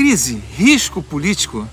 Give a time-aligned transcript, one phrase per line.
[0.00, 1.68] Crise, risco político?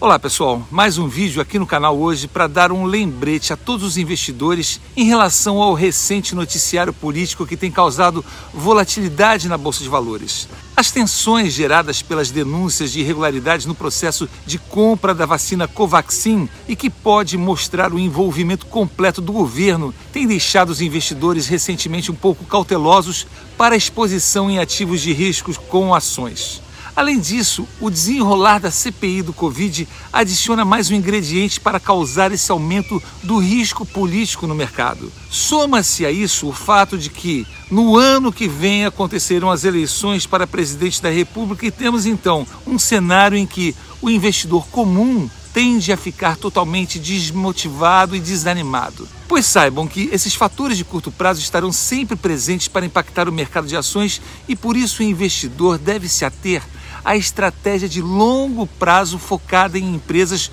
[0.00, 3.86] Olá pessoal, mais um vídeo aqui no canal hoje para dar um lembrete a todos
[3.86, 9.88] os investidores em relação ao recente noticiário político que tem causado volatilidade na Bolsa de
[9.88, 10.48] Valores.
[10.76, 16.74] As tensões geradas pelas denúncias de irregularidades no processo de compra da vacina Covaxin e
[16.74, 22.44] que pode mostrar o envolvimento completo do governo têm deixado os investidores recentemente um pouco
[22.46, 26.60] cautelosos para a exposição em ativos de riscos com ações.
[26.94, 32.50] Além disso, o desenrolar da CPI do Covid adiciona mais um ingrediente para causar esse
[32.50, 35.12] aumento do risco político no mercado.
[35.30, 40.46] Soma-se a isso o fato de que, no ano que vem, acontecerão as eleições para
[40.46, 45.96] presidente da República e temos então um cenário em que o investidor comum tende a
[45.96, 49.08] ficar totalmente desmotivado e desanimado.
[49.28, 53.66] Pois saibam que esses fatores de curto prazo estarão sempre presentes para impactar o mercado
[53.66, 56.62] de ações e por isso o investidor deve se ater
[57.04, 60.50] à estratégia de longo prazo focada em empresas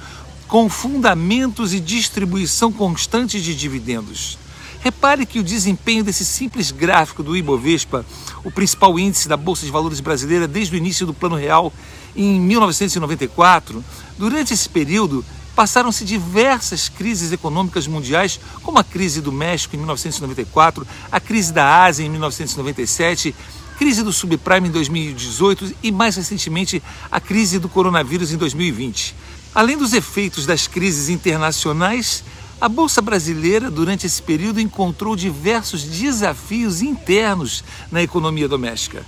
[0.47, 4.37] com fundamentos e distribuição constante de dividendos.
[4.79, 8.05] Repare que o desempenho desse simples gráfico do Ibovespa,
[8.43, 11.73] o principal índice da Bolsa de Valores brasileira desde o início do Plano Real
[12.17, 13.83] em 1994,
[14.17, 15.23] durante esse período
[15.55, 21.83] passaram-se diversas crises econômicas mundiais, como a crise do México em 1994, a crise da
[21.83, 23.33] Ásia em 1997,
[23.77, 29.15] crise do subprime em 2018 e mais recentemente a crise do coronavírus em 2020.
[29.53, 32.23] Além dos efeitos das crises internacionais,
[32.59, 39.05] a Bolsa Brasileira, durante esse período, encontrou diversos desafios internos na economia doméstica,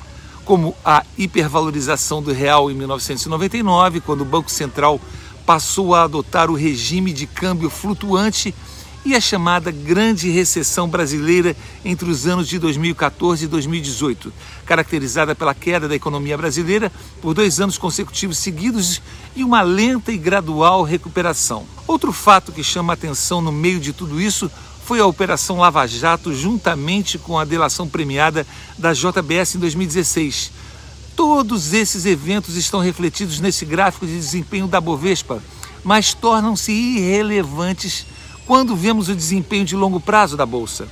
[0.49, 4.99] como a hipervalorização do real em 1999, quando o Banco Central
[5.45, 8.55] passou a adotar o regime de câmbio flutuante
[9.05, 11.55] e a chamada Grande Recessão Brasileira
[11.85, 14.33] entre os anos de 2014 e 2018,
[14.65, 19.03] caracterizada pela queda da economia brasileira por dois anos consecutivos seguidos
[19.35, 21.63] e uma lenta e gradual recuperação.
[21.85, 24.49] Outro fato que chama atenção no meio de tudo isso
[24.89, 28.43] foi a Operação Lava Jato, juntamente com a delação premiada
[28.75, 30.51] da JBS em 2016.
[31.15, 35.43] Todos esses eventos estão refletidos nesse gráfico de desempenho da Bovespa,
[35.83, 38.03] mas tornam-se irrelevantes
[38.47, 40.87] quando vemos o desempenho de longo prazo da Bolsa.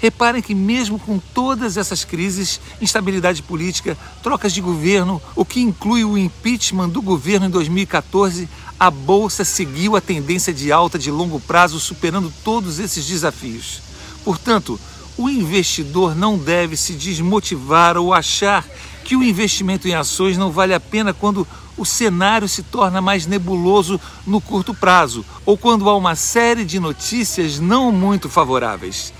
[0.00, 6.04] Reparem que, mesmo com todas essas crises, instabilidade política, trocas de governo, o que inclui
[6.06, 8.48] o impeachment do governo em 2014,
[8.82, 13.80] a Bolsa seguiu a tendência de alta de longo prazo, superando todos esses desafios.
[14.24, 14.76] Portanto,
[15.16, 18.66] o investidor não deve se desmotivar ou achar
[19.04, 23.24] que o investimento em ações não vale a pena quando o cenário se torna mais
[23.24, 29.14] nebuloso no curto prazo ou quando há uma série de notícias não muito favoráveis.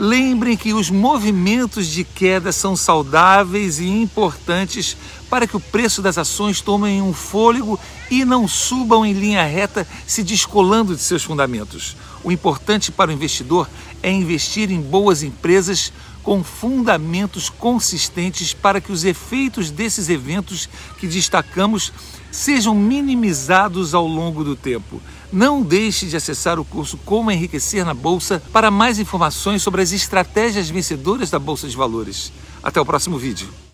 [0.00, 4.96] Lembrem que os movimentos de queda são saudáveis e importantes
[5.28, 7.76] para que o preço das ações tome um fôlego
[8.08, 11.96] e não subam em linha reta se descolando de seus fundamentos.
[12.22, 13.68] O importante para o investidor
[14.00, 15.92] é investir em boas empresas
[16.22, 21.92] com fundamentos consistentes para que os efeitos desses eventos que destacamos
[22.30, 25.02] sejam minimizados ao longo do tempo.
[25.32, 29.92] Não deixe de acessar o curso Como Enriquecer na Bolsa para mais informações sobre as
[29.92, 32.32] estratégias vencedoras da Bolsa de Valores.
[32.62, 33.67] Até o próximo vídeo.